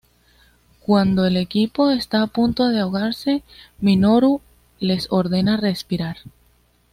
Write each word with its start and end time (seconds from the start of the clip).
Cuando 0.79 1.27
el 1.27 1.37
equipo 1.37 1.91
está 1.91 2.23
a 2.23 2.25
punto 2.25 2.69
de 2.69 2.79
ahogarse, 2.79 3.43
Minoru 3.81 4.41
les 4.79 5.05
ordena 5.11 5.57
respirar. 5.57 6.17